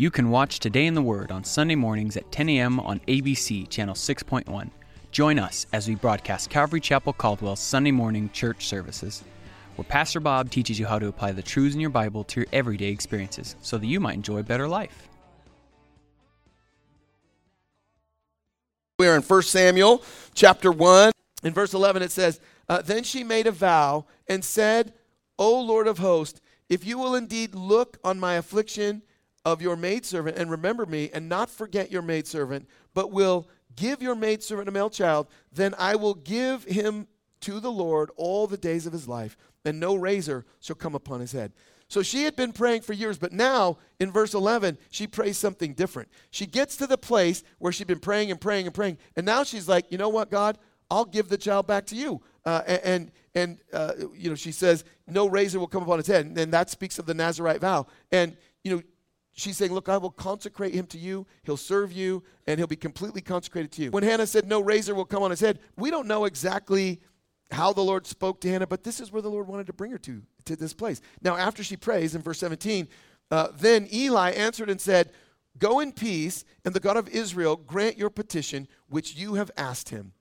You 0.00 0.12
can 0.12 0.30
watch 0.30 0.60
Today 0.60 0.86
in 0.86 0.94
the 0.94 1.02
Word 1.02 1.32
on 1.32 1.42
Sunday 1.42 1.74
mornings 1.74 2.16
at 2.16 2.30
10 2.30 2.48
a.m. 2.50 2.78
on 2.78 3.00
ABC 3.08 3.68
Channel 3.68 3.96
6.1. 3.96 4.70
Join 5.10 5.40
us 5.40 5.66
as 5.72 5.88
we 5.88 5.96
broadcast 5.96 6.50
Calvary 6.50 6.80
Chapel 6.80 7.12
Caldwell's 7.12 7.58
Sunday 7.58 7.90
morning 7.90 8.30
church 8.32 8.68
services, 8.68 9.24
where 9.74 9.84
Pastor 9.84 10.20
Bob 10.20 10.52
teaches 10.52 10.78
you 10.78 10.86
how 10.86 11.00
to 11.00 11.08
apply 11.08 11.32
the 11.32 11.42
truths 11.42 11.74
in 11.74 11.80
your 11.80 11.90
Bible 11.90 12.22
to 12.22 12.38
your 12.38 12.46
everyday 12.52 12.90
experiences 12.90 13.56
so 13.60 13.76
that 13.76 13.88
you 13.88 13.98
might 13.98 14.14
enjoy 14.14 14.38
a 14.38 14.44
better 14.44 14.68
life. 14.68 15.08
We 19.00 19.08
are 19.08 19.16
in 19.16 19.22
1 19.22 19.42
Samuel 19.42 20.04
chapter 20.32 20.70
1. 20.70 21.10
In 21.42 21.52
verse 21.52 21.74
11, 21.74 22.02
it 22.02 22.12
says, 22.12 22.38
uh, 22.68 22.82
Then 22.82 23.02
she 23.02 23.24
made 23.24 23.48
a 23.48 23.50
vow 23.50 24.04
and 24.28 24.44
said, 24.44 24.92
O 25.40 25.60
Lord 25.60 25.88
of 25.88 25.98
hosts, 25.98 26.40
if 26.68 26.86
you 26.86 26.98
will 26.98 27.16
indeed 27.16 27.56
look 27.56 27.98
on 28.04 28.20
my 28.20 28.34
affliction 28.34 29.02
of 29.44 29.62
your 29.62 29.76
maidservant 29.76 30.36
and 30.36 30.50
remember 30.50 30.86
me 30.86 31.10
and 31.12 31.28
not 31.28 31.50
forget 31.50 31.90
your 31.90 32.02
maidservant, 32.02 32.68
but 32.94 33.12
will 33.12 33.48
give 33.76 34.02
your 34.02 34.14
maidservant 34.14 34.68
a 34.68 34.72
male 34.72 34.90
child, 34.90 35.28
then 35.52 35.74
I 35.78 35.96
will 35.96 36.14
give 36.14 36.64
him 36.64 37.06
to 37.40 37.60
the 37.60 37.70
Lord 37.70 38.10
all 38.16 38.46
the 38.46 38.56
days 38.56 38.86
of 38.86 38.92
his 38.92 39.06
life, 39.06 39.36
and 39.64 39.78
no 39.78 39.94
razor 39.94 40.44
shall 40.60 40.76
come 40.76 40.94
upon 40.94 41.20
his 41.20 41.32
head. 41.32 41.52
So 41.88 42.02
she 42.02 42.24
had 42.24 42.36
been 42.36 42.52
praying 42.52 42.82
for 42.82 42.92
years, 42.92 43.16
but 43.16 43.32
now 43.32 43.78
in 43.98 44.10
verse 44.10 44.34
11, 44.34 44.76
she 44.90 45.06
prays 45.06 45.38
something 45.38 45.72
different. 45.72 46.10
She 46.30 46.44
gets 46.44 46.76
to 46.76 46.86
the 46.86 46.98
place 46.98 47.42
where 47.58 47.72
she'd 47.72 47.86
been 47.86 47.98
praying 47.98 48.30
and 48.30 48.40
praying 48.40 48.66
and 48.66 48.74
praying, 48.74 48.98
and 49.16 49.24
now 49.24 49.44
she's 49.44 49.68
like, 49.68 49.90
you 49.90 49.96
know 49.96 50.10
what, 50.10 50.30
God? 50.30 50.58
I'll 50.90 51.04
give 51.04 51.28
the 51.28 51.38
child 51.38 51.66
back 51.66 51.86
to 51.86 51.96
you. 51.96 52.20
Uh, 52.44 52.62
and 52.66 53.10
and 53.34 53.58
uh, 53.74 53.92
you 54.14 54.30
know 54.30 54.34
she 54.34 54.52
says 54.52 54.82
no 55.06 55.28
razor 55.28 55.60
will 55.60 55.66
come 55.66 55.82
upon 55.82 55.98
his 55.98 56.06
head, 56.06 56.24
and 56.24 56.52
that 56.52 56.70
speaks 56.70 56.98
of 56.98 57.04
the 57.04 57.12
Nazarite 57.12 57.60
vow. 57.60 57.86
And 58.10 58.36
you 58.64 58.74
know 58.74 58.82
she's 59.38 59.56
saying, 59.56 59.72
Look, 59.72 59.88
I 59.88 59.96
will 59.96 60.10
consecrate 60.10 60.74
him 60.74 60.86
to 60.86 60.98
you. 60.98 61.26
He'll 61.44 61.56
serve 61.56 61.92
you, 61.92 62.22
and 62.46 62.58
he'll 62.58 62.66
be 62.66 62.76
completely 62.76 63.20
consecrated 63.20 63.72
to 63.72 63.82
you. 63.82 63.90
When 63.90 64.02
Hannah 64.02 64.26
said, 64.26 64.46
No 64.46 64.60
razor 64.60 64.94
will 64.94 65.04
come 65.04 65.22
on 65.22 65.30
his 65.30 65.40
head, 65.40 65.60
we 65.76 65.90
don't 65.90 66.08
know 66.08 66.24
exactly 66.24 67.00
how 67.50 67.72
the 67.72 67.82
Lord 67.82 68.06
spoke 68.06 68.40
to 68.42 68.48
Hannah, 68.50 68.66
but 68.66 68.84
this 68.84 69.00
is 69.00 69.10
where 69.10 69.22
the 69.22 69.30
Lord 69.30 69.48
wanted 69.48 69.66
to 69.68 69.72
bring 69.72 69.90
her 69.90 69.98
to, 69.98 70.22
to 70.44 70.56
this 70.56 70.74
place. 70.74 71.00
Now, 71.22 71.36
after 71.36 71.62
she 71.62 71.76
prays 71.76 72.14
in 72.14 72.20
verse 72.20 72.38
17, 72.40 72.88
uh, 73.30 73.48
then 73.56 73.88
Eli 73.92 74.32
answered 74.32 74.68
and 74.68 74.80
said, 74.80 75.12
Go 75.58 75.80
in 75.80 75.92
peace, 75.92 76.44
and 76.64 76.74
the 76.74 76.80
God 76.80 76.96
of 76.96 77.08
Israel 77.08 77.56
grant 77.56 77.96
your 77.96 78.10
petition 78.10 78.68
which 78.88 79.16
you 79.16 79.34
have 79.34 79.50
asked 79.56 79.88
him. 79.88 80.12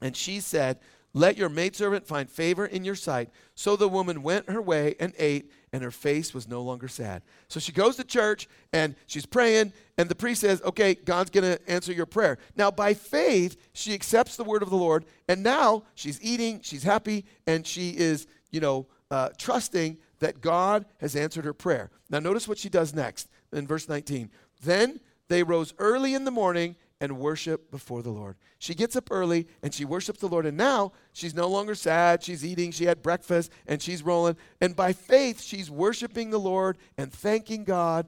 And 0.00 0.16
she 0.16 0.40
said, 0.40 0.80
let 1.16 1.36
your 1.36 1.48
maidservant 1.48 2.08
find 2.08 2.28
favor 2.28 2.66
in 2.66 2.84
your 2.84 2.96
sight. 2.96 3.30
So 3.54 3.76
the 3.76 3.88
woman 3.88 4.24
went 4.24 4.50
her 4.50 4.60
way 4.60 4.96
and 4.98 5.14
ate, 5.16 5.50
and 5.74 5.82
her 5.82 5.90
face 5.90 6.32
was 6.32 6.46
no 6.46 6.62
longer 6.62 6.86
sad. 6.86 7.20
So 7.48 7.58
she 7.58 7.72
goes 7.72 7.96
to 7.96 8.04
church 8.04 8.46
and 8.72 8.94
she's 9.08 9.26
praying, 9.26 9.72
and 9.98 10.08
the 10.08 10.14
priest 10.14 10.42
says, 10.42 10.62
Okay, 10.62 10.94
God's 10.94 11.30
going 11.30 11.56
to 11.56 11.68
answer 11.68 11.92
your 11.92 12.06
prayer. 12.06 12.38
Now, 12.54 12.70
by 12.70 12.94
faith, 12.94 13.56
she 13.72 13.92
accepts 13.92 14.36
the 14.36 14.44
word 14.44 14.62
of 14.62 14.70
the 14.70 14.76
Lord, 14.76 15.04
and 15.28 15.42
now 15.42 15.82
she's 15.96 16.20
eating, 16.22 16.60
she's 16.62 16.84
happy, 16.84 17.24
and 17.48 17.66
she 17.66 17.90
is, 17.90 18.28
you 18.52 18.60
know, 18.60 18.86
uh, 19.10 19.30
trusting 19.36 19.98
that 20.20 20.40
God 20.40 20.86
has 20.98 21.16
answered 21.16 21.44
her 21.44 21.52
prayer. 21.52 21.90
Now, 22.08 22.20
notice 22.20 22.46
what 22.46 22.58
she 22.58 22.68
does 22.68 22.94
next 22.94 23.28
in 23.52 23.66
verse 23.66 23.88
19. 23.88 24.30
Then 24.62 25.00
they 25.26 25.42
rose 25.42 25.74
early 25.78 26.14
in 26.14 26.24
the 26.24 26.30
morning 26.30 26.76
and 27.04 27.18
worship 27.18 27.70
before 27.70 28.02
the 28.02 28.10
Lord. 28.10 28.36
She 28.58 28.74
gets 28.74 28.96
up 28.96 29.10
early 29.10 29.46
and 29.62 29.72
she 29.72 29.84
worships 29.84 30.20
the 30.20 30.28
Lord. 30.28 30.46
And 30.46 30.56
now 30.56 30.92
she's 31.12 31.34
no 31.34 31.48
longer 31.48 31.74
sad. 31.74 32.22
She's 32.22 32.44
eating. 32.44 32.72
She 32.72 32.86
had 32.86 33.02
breakfast 33.02 33.52
and 33.66 33.80
she's 33.80 34.02
rolling. 34.02 34.36
And 34.60 34.74
by 34.74 34.92
faith, 34.92 35.42
she's 35.42 35.70
worshiping 35.70 36.30
the 36.30 36.40
Lord 36.40 36.78
and 36.96 37.12
thanking 37.12 37.64
God. 37.64 38.06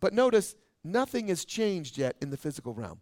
But 0.00 0.14
notice, 0.14 0.56
nothing 0.82 1.28
has 1.28 1.44
changed 1.44 1.98
yet 1.98 2.16
in 2.20 2.30
the 2.30 2.36
physical 2.36 2.74
realm, 2.74 3.00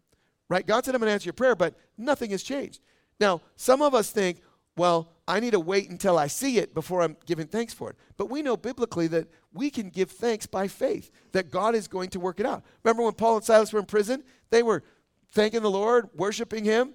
right? 0.49 0.65
God 0.65 0.85
said, 0.85 0.93
I'm 0.93 1.01
going 1.01 1.09
to 1.09 1.13
answer 1.13 1.27
your 1.27 1.33
prayer, 1.33 1.55
but 1.55 1.75
nothing 1.97 2.31
has 2.31 2.43
changed. 2.43 2.81
Now, 3.19 3.41
some 3.55 3.81
of 3.81 3.95
us 3.95 4.11
think, 4.11 4.41
well, 4.77 5.11
I 5.27 5.39
need 5.39 5.51
to 5.51 5.59
wait 5.59 5.89
until 5.89 6.17
I 6.17 6.27
see 6.27 6.57
it 6.57 6.73
before 6.73 7.01
I'm 7.01 7.17
giving 7.25 7.47
thanks 7.47 7.73
for 7.73 7.89
it. 7.89 7.95
But 8.17 8.29
we 8.29 8.41
know 8.41 8.57
biblically 8.57 9.07
that 9.07 9.27
we 9.53 9.69
can 9.69 9.89
give 9.89 10.11
thanks 10.11 10.45
by 10.45 10.67
faith, 10.67 11.11
that 11.33 11.51
God 11.51 11.75
is 11.75 11.87
going 11.87 12.09
to 12.09 12.19
work 12.19 12.39
it 12.39 12.45
out. 12.45 12.63
Remember 12.83 13.03
when 13.03 13.13
Paul 13.13 13.37
and 13.37 13.45
Silas 13.45 13.73
were 13.73 13.79
in 13.79 13.85
prison? 13.85 14.23
They 14.49 14.63
were 14.63 14.83
thanking 15.31 15.61
the 15.61 15.71
Lord, 15.71 16.09
worshiping 16.15 16.63
Him, 16.63 16.93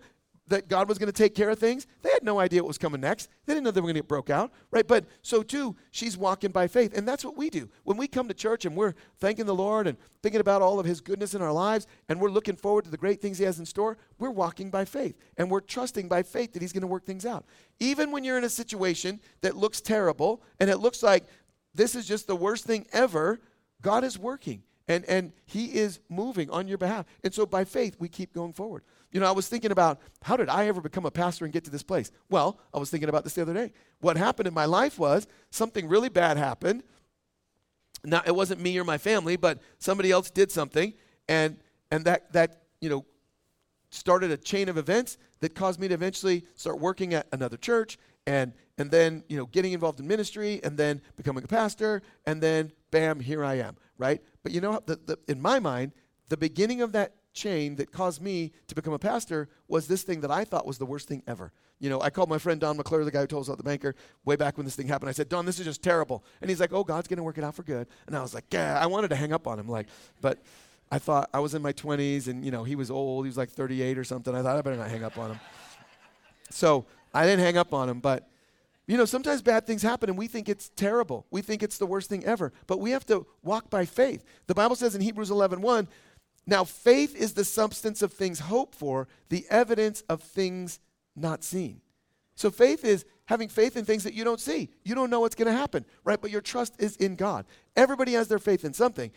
that 0.48 0.68
God 0.68 0.88
was 0.88 0.98
going 0.98 1.08
to 1.10 1.12
take 1.12 1.34
care 1.34 1.50
of 1.50 1.58
things. 1.58 1.86
They 2.02 2.10
had 2.10 2.22
no 2.22 2.38
idea 2.38 2.62
what 2.62 2.68
was 2.68 2.78
coming 2.78 3.00
next. 3.00 3.28
They 3.44 3.54
didn't 3.54 3.64
know 3.64 3.72
they 3.72 3.80
were 3.80 3.86
going 3.86 3.94
to 3.94 4.00
get 4.00 4.08
broke 4.08 4.30
out, 4.30 4.52
right? 4.70 4.86
But 4.86 5.06
so 5.22 5.42
too, 5.42 5.74
she's 5.90 6.16
walking 6.16 6.52
by 6.52 6.68
faith. 6.68 6.96
And 6.96 7.06
that's 7.06 7.24
what 7.24 7.36
we 7.36 7.50
do. 7.50 7.68
When 7.82 7.96
we 7.96 8.06
come 8.06 8.28
to 8.28 8.34
church 8.34 8.64
and 8.64 8.76
we're 8.76 8.94
thanking 9.18 9.46
the 9.46 9.54
Lord 9.54 9.86
and 9.86 9.98
thinking 10.22 10.40
about 10.40 10.62
all 10.62 10.78
of 10.78 10.86
His 10.86 11.00
goodness 11.00 11.34
in 11.34 11.42
our 11.42 11.52
lives 11.52 11.86
and 12.08 12.20
we're 12.20 12.30
looking 12.30 12.56
forward 12.56 12.84
to 12.84 12.90
the 12.90 12.96
great 12.96 13.20
things 13.20 13.38
He 13.38 13.44
has 13.44 13.58
in 13.58 13.66
store, 13.66 13.98
we're 14.18 14.30
walking 14.30 14.70
by 14.70 14.84
faith. 14.84 15.16
And 15.36 15.50
we're 15.50 15.60
trusting 15.60 16.08
by 16.08 16.22
faith 16.22 16.52
that 16.52 16.62
He's 16.62 16.72
going 16.72 16.82
to 16.82 16.86
work 16.86 17.04
things 17.04 17.26
out. 17.26 17.44
Even 17.80 18.12
when 18.12 18.22
you're 18.22 18.38
in 18.38 18.44
a 18.44 18.50
situation 18.50 19.20
that 19.40 19.56
looks 19.56 19.80
terrible 19.80 20.42
and 20.60 20.70
it 20.70 20.78
looks 20.78 21.02
like 21.02 21.24
this 21.74 21.94
is 21.94 22.06
just 22.06 22.26
the 22.26 22.36
worst 22.36 22.64
thing 22.64 22.86
ever, 22.92 23.40
God 23.82 24.04
is 24.04 24.18
working 24.18 24.62
and, 24.88 25.04
and 25.06 25.32
he 25.46 25.66
is 25.66 26.00
moving 26.08 26.50
on 26.50 26.68
your 26.68 26.78
behalf. 26.78 27.06
And 27.24 27.34
so 27.34 27.46
by 27.46 27.64
faith, 27.64 27.96
we 27.98 28.08
keep 28.08 28.32
going 28.32 28.52
forward. 28.52 28.82
You 29.10 29.20
know, 29.20 29.26
I 29.26 29.32
was 29.32 29.48
thinking 29.48 29.70
about 29.70 30.00
how 30.22 30.36
did 30.36 30.48
I 30.48 30.66
ever 30.68 30.80
become 30.80 31.06
a 31.06 31.10
pastor 31.10 31.44
and 31.44 31.52
get 31.52 31.64
to 31.64 31.70
this 31.70 31.82
place? 31.82 32.10
Well, 32.28 32.60
I 32.72 32.78
was 32.78 32.90
thinking 32.90 33.08
about 33.08 33.24
this 33.24 33.34
the 33.34 33.42
other 33.42 33.54
day. 33.54 33.72
What 34.00 34.16
happened 34.16 34.46
in 34.46 34.54
my 34.54 34.64
life 34.64 34.98
was 34.98 35.26
something 35.50 35.88
really 35.88 36.08
bad 36.08 36.36
happened. 36.36 36.82
Now, 38.04 38.22
it 38.24 38.34
wasn't 38.34 38.60
me 38.60 38.78
or 38.78 38.84
my 38.84 38.98
family, 38.98 39.36
but 39.36 39.60
somebody 39.78 40.12
else 40.12 40.30
did 40.30 40.52
something, 40.52 40.94
and, 41.28 41.56
and 41.90 42.04
that, 42.04 42.32
that, 42.32 42.62
you 42.80 42.88
know, 42.88 43.04
started 43.90 44.30
a 44.30 44.36
chain 44.36 44.68
of 44.68 44.78
events 44.78 45.18
that 45.40 45.54
caused 45.54 45.80
me 45.80 45.88
to 45.88 45.94
eventually 45.94 46.44
start 46.54 46.78
working 46.78 47.14
at 47.14 47.26
another 47.32 47.56
church 47.56 47.98
and 48.26 48.52
and 48.78 48.90
then 48.90 49.22
you 49.28 49.36
know 49.36 49.46
getting 49.46 49.72
involved 49.72 50.00
in 50.00 50.06
ministry 50.06 50.60
and 50.64 50.76
then 50.76 51.00
becoming 51.16 51.44
a 51.44 51.46
pastor 51.46 52.02
and 52.26 52.42
then 52.42 52.70
bam 52.90 53.20
here 53.20 53.44
i 53.44 53.54
am 53.54 53.76
right 53.98 54.20
but 54.46 54.52
you 54.52 54.60
know, 54.60 54.80
the, 54.86 54.94
the, 54.94 55.18
in 55.26 55.42
my 55.42 55.58
mind, 55.58 55.90
the 56.28 56.36
beginning 56.36 56.80
of 56.80 56.92
that 56.92 57.16
chain 57.32 57.74
that 57.74 57.90
caused 57.90 58.22
me 58.22 58.52
to 58.68 58.76
become 58.76 58.92
a 58.92 58.98
pastor 58.98 59.48
was 59.66 59.88
this 59.88 60.04
thing 60.04 60.20
that 60.20 60.30
I 60.30 60.44
thought 60.44 60.64
was 60.64 60.78
the 60.78 60.86
worst 60.86 61.08
thing 61.08 61.24
ever. 61.26 61.50
You 61.80 61.90
know, 61.90 62.00
I 62.00 62.10
called 62.10 62.28
my 62.28 62.38
friend 62.38 62.60
Don 62.60 62.76
McClure, 62.76 63.04
the 63.04 63.10
guy 63.10 63.22
who 63.22 63.26
told 63.26 63.40
us 63.40 63.48
about 63.48 63.58
the 63.58 63.64
banker, 63.64 63.96
way 64.24 64.36
back 64.36 64.56
when 64.56 64.64
this 64.64 64.76
thing 64.76 64.86
happened. 64.86 65.08
I 65.08 65.14
said, 65.14 65.28
Don, 65.28 65.46
this 65.46 65.58
is 65.58 65.64
just 65.64 65.82
terrible. 65.82 66.22
And 66.40 66.48
he's 66.48 66.60
like, 66.60 66.72
oh, 66.72 66.84
God's 66.84 67.08
going 67.08 67.16
to 67.16 67.24
work 67.24 67.38
it 67.38 67.42
out 67.42 67.56
for 67.56 67.64
good. 67.64 67.88
And 68.06 68.16
I 68.16 68.22
was 68.22 68.34
like, 68.34 68.44
yeah, 68.52 68.78
I 68.80 68.86
wanted 68.86 69.08
to 69.08 69.16
hang 69.16 69.32
up 69.32 69.48
on 69.48 69.58
him. 69.58 69.68
Like, 69.68 69.88
but 70.20 70.40
I 70.92 71.00
thought 71.00 71.28
I 71.34 71.40
was 71.40 71.56
in 71.56 71.60
my 71.60 71.72
20s 71.72 72.28
and, 72.28 72.44
you 72.44 72.52
know, 72.52 72.62
he 72.62 72.76
was 72.76 72.88
old. 72.88 73.24
He 73.24 73.28
was 73.28 73.36
like 73.36 73.50
38 73.50 73.98
or 73.98 74.04
something. 74.04 74.32
I 74.32 74.42
thought 74.42 74.56
I 74.56 74.62
better 74.62 74.76
not 74.76 74.90
hang 74.90 75.02
up 75.02 75.18
on 75.18 75.32
him. 75.32 75.40
So 76.50 76.86
I 77.12 77.24
didn't 77.26 77.40
hang 77.40 77.56
up 77.56 77.74
on 77.74 77.88
him, 77.88 77.98
but 77.98 78.28
you 78.86 78.96
know, 78.96 79.04
sometimes 79.04 79.42
bad 79.42 79.66
things 79.66 79.82
happen 79.82 80.08
and 80.08 80.18
we 80.18 80.28
think 80.28 80.48
it's 80.48 80.68
terrible. 80.70 81.26
We 81.30 81.42
think 81.42 81.62
it's 81.62 81.78
the 81.78 81.86
worst 81.86 82.08
thing 82.08 82.24
ever. 82.24 82.52
But 82.66 82.78
we 82.78 82.92
have 82.92 83.06
to 83.06 83.26
walk 83.42 83.68
by 83.68 83.84
faith. 83.84 84.24
The 84.46 84.54
Bible 84.54 84.76
says 84.76 84.94
in 84.94 85.00
Hebrews 85.00 85.30
11 85.30 85.60
1, 85.60 85.88
now 86.46 86.62
faith 86.62 87.16
is 87.16 87.32
the 87.32 87.44
substance 87.44 88.02
of 88.02 88.12
things 88.12 88.38
hoped 88.38 88.74
for, 88.74 89.08
the 89.28 89.44
evidence 89.50 90.02
of 90.08 90.22
things 90.22 90.78
not 91.16 91.42
seen. 91.42 91.80
So 92.36 92.50
faith 92.50 92.84
is 92.84 93.04
having 93.24 93.48
faith 93.48 93.76
in 93.76 93.84
things 93.84 94.04
that 94.04 94.14
you 94.14 94.22
don't 94.22 94.38
see. 94.38 94.70
You 94.84 94.94
don't 94.94 95.10
know 95.10 95.20
what's 95.20 95.34
going 95.34 95.50
to 95.50 95.58
happen, 95.58 95.84
right? 96.04 96.20
But 96.20 96.30
your 96.30 96.40
trust 96.40 96.74
is 96.78 96.94
in 96.96 97.16
God. 97.16 97.46
Everybody 97.74 98.12
has 98.12 98.28
their 98.28 98.38
faith 98.38 98.64
in 98.64 98.72
something. 98.72 99.10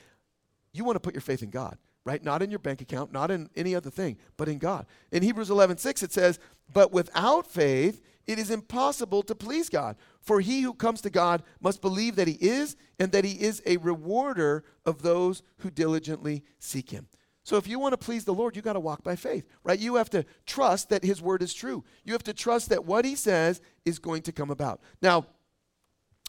You 0.74 0.84
want 0.84 0.96
to 0.96 1.00
put 1.00 1.14
your 1.14 1.22
faith 1.22 1.44
in 1.44 1.50
God, 1.52 1.78
right? 2.06 2.24
Not 2.24 2.42
in 2.42 2.50
your 2.50 2.60
bank 2.60 2.82
account, 2.82 3.12
not 3.12 3.30
in 3.30 3.50
any 3.56 3.76
other 3.76 3.92
thing, 3.92 4.18
but 4.38 4.48
in 4.48 4.58
God. 4.58 4.88
In 5.12 5.22
Hebrews 5.22 5.52
11 5.52 5.78
6, 5.78 6.02
it 6.02 6.12
says, 6.12 6.40
But 6.74 6.92
without 6.92 7.46
faith, 7.46 8.02
it 8.30 8.38
is 8.38 8.52
impossible 8.52 9.24
to 9.24 9.34
please 9.34 9.70
God. 9.70 9.96
For 10.22 10.40
he 10.40 10.62
who 10.62 10.76
comes 10.76 11.02
to 11.02 11.10
God 11.10 11.42
must 11.60 11.82
believe 11.82 12.16
that 12.16 12.28
he 12.28 12.36
is, 12.36 12.76
and 13.00 13.12
that 13.12 13.26
he 13.26 13.42
is 13.42 13.60
a 13.66 13.78
rewarder 13.78 14.64
of 14.86 15.02
those 15.02 15.42
who 15.58 15.72
diligently 15.72 16.44
seek 16.60 16.92
him. 16.92 17.08
So 17.44 17.58
if 17.58 17.68
you 17.68 17.80
want 17.80 17.94
to 17.94 17.98
please 17.98 18.26
the 18.26 18.34
Lord, 18.34 18.56
you 18.56 18.62
got 18.62 18.74
to 18.74 18.80
walk 18.80 19.04
by 19.04 19.16
faith, 19.16 19.48
right? 19.64 19.80
You 19.80 19.96
have 19.96 20.12
to 20.12 20.24
trust 20.46 20.90
that 20.90 21.04
his 21.04 21.24
word 21.24 21.42
is 21.42 21.56
true. 21.56 21.84
You 22.04 22.14
have 22.14 22.24
to 22.26 22.34
trust 22.34 22.70
that 22.70 22.86
what 22.86 23.04
he 23.04 23.16
says 23.16 23.62
is 23.84 23.98
going 23.98 24.22
to 24.24 24.32
come 24.32 24.52
about. 24.52 24.80
Now, 25.02 25.26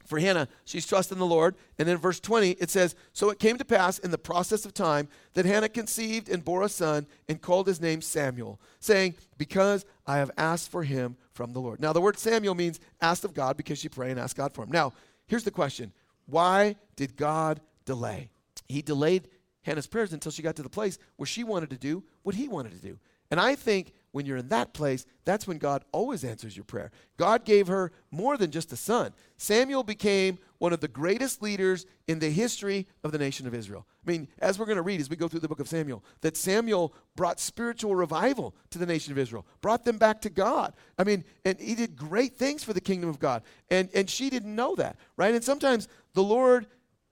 for 0.05 0.19
Hannah, 0.19 0.49
she's 0.65 0.87
trusting 0.87 1.19
the 1.19 1.27
Lord. 1.27 1.55
And 1.79 1.87
then 1.87 1.97
verse 1.97 2.21
20, 2.21 2.53
it 2.53 2.71
says, 2.71 2.95
So 3.13 3.31
it 3.31 3.39
came 3.39 3.59
to 3.59 3.65
pass 3.65 3.99
in 3.99 4.11
the 4.11 4.19
process 4.19 4.65
of 4.65 4.75
time 4.75 5.09
that 5.35 5.45
Hannah 5.45 5.69
conceived 5.69 6.29
and 6.29 6.45
bore 6.45 6.63
a 6.63 6.69
son 6.69 7.07
and 7.29 7.41
called 7.41 7.67
his 7.67 7.81
name 7.81 8.01
Samuel, 8.01 8.61
saying, 8.81 9.15
Because 9.39 9.85
I 10.07 10.19
have 10.19 10.31
asked 10.37 10.71
for 10.71 10.83
him 10.83 11.17
from 11.33 11.53
the 11.53 11.61
Lord. 11.61 11.81
Now, 11.81 11.93
the 11.93 12.01
word 12.01 12.19
Samuel 12.19 12.55
means 12.55 12.81
asked 13.01 13.25
of 13.25 13.35
God 13.35 13.57
because 13.57 13.79
she 13.79 13.89
prayed 13.89 14.13
and 14.13 14.21
asked 14.21 14.37
God 14.37 14.55
for 14.55 14.63
him. 14.63 14.71
Now, 14.71 14.93
here's 15.27 15.45
the 15.45 15.51
question 15.51 15.93
Why 16.27 16.77
did 16.97 17.17
God 17.17 17.61
delay? 17.85 18.31
He 18.69 18.83
delayed 18.83 19.29
Hannah's 19.63 19.87
prayers 19.87 20.13
until 20.13 20.33
she 20.33 20.43
got 20.43 20.57
to 20.57 20.63
the 20.63 20.69
place 20.69 20.99
where 21.17 21.27
she 21.27 21.45
wanted 21.45 21.71
to 21.71 21.79
do 21.79 22.03
what 22.23 22.35
he 22.35 22.49
wanted 22.49 22.73
to 22.73 22.79
do. 22.79 22.99
And 23.31 23.39
I 23.41 23.55
think 23.55 23.93
when 24.13 24.27
you're 24.27 24.39
in 24.39 24.49
that 24.49 24.73
place, 24.73 25.07
that's 25.25 25.47
when 25.47 25.59
God 25.59 25.85
always 25.93 26.25
answers 26.25 26.57
your 26.57 26.65
prayer. 26.65 26.91
God 27.17 27.45
gave 27.45 27.69
her 27.69 27.93
more 28.11 28.37
than 28.37 28.51
just 28.51 28.73
a 28.73 28.77
son. 28.77 29.13
Samuel 29.37 29.85
became 29.85 30.39
one 30.59 30.73
of 30.73 30.81
the 30.81 30.89
greatest 30.89 31.41
leaders 31.41 31.87
in 32.09 32.19
the 32.19 32.31
history 32.31 32.89
of 33.05 33.13
the 33.13 33.19
nation 33.19 33.47
of 33.47 33.55
Israel. 33.55 33.87
I 34.05 34.11
mean, 34.11 34.29
as 34.41 34.59
we're 34.59 34.67
going 34.67 34.77
to 34.77 34.83
read 34.83 35.01
as 35.01 35.09
we 35.09 35.17
go 35.17 35.29
through 35.29 35.41
the 35.41 35.49
book 35.49 35.61
of 35.61 35.69
Samuel, 35.69 36.03
that 36.23 36.37
Samuel 36.37 36.93
brought 37.15 37.39
spiritual 37.39 37.95
revival 37.95 38.55
to 38.71 38.79
the 38.79 38.87
nation 38.87 39.13
of 39.13 39.19
Israel, 39.19 39.47
brought 39.61 39.85
them 39.85 39.97
back 39.97 40.21
to 40.23 40.31
God. 40.31 40.75
I 40.99 41.05
mean, 41.05 41.25
and 41.45 41.59
he 41.61 41.77
did 41.77 41.97
great 41.97 42.37
things 42.37 42.65
for 42.65 42.73
the 42.73 42.81
kingdom 42.81 43.09
of 43.09 43.21
God. 43.21 43.43
And, 43.71 43.89
and 43.95 44.11
she 44.11 44.29
didn't 44.29 44.55
know 44.55 44.75
that, 44.75 44.97
right? 45.17 45.35
And 45.35 45.45
sometimes 45.45 45.87
the 46.15 46.25
Lord 46.25 46.67